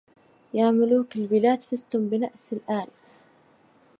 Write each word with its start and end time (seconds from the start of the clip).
يا 0.53 0.71
ملوك 0.71 1.15
البلاد 1.15 1.61
فزتم 1.61 2.07
بنسء 2.09 2.57
ال 2.69 2.87